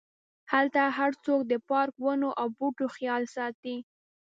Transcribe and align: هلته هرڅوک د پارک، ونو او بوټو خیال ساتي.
هلته 0.51 0.81
هرڅوک 0.97 1.41
د 1.51 1.53
پارک، 1.69 1.93
ونو 2.03 2.29
او 2.41 2.47
بوټو 2.57 2.85
خیال 2.95 3.23
ساتي. 3.35 3.75